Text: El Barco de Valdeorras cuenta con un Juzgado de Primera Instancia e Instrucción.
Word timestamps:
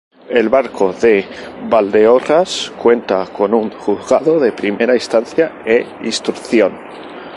El 0.31 0.49
Barco 0.49 0.93
de 0.93 1.23
Valdeorras 1.69 2.71
cuenta 2.75 3.23
con 3.27 3.53
un 3.53 3.69
Juzgado 3.69 4.39
de 4.39 4.51
Primera 4.51 4.95
Instancia 4.95 5.61
e 5.63 5.85
Instrucción. 6.03 6.73